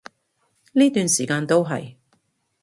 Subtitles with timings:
[0.73, 1.95] 呢段時間都係